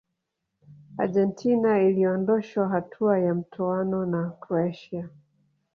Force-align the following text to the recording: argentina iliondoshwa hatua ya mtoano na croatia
argentina 0.97 1.81
iliondoshwa 1.81 2.69
hatua 2.69 3.19
ya 3.19 3.35
mtoano 3.35 4.05
na 4.05 4.29
croatia 4.29 5.09